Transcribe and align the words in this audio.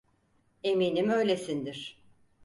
Eminim 0.63 1.09
öylesindir. 1.09 1.99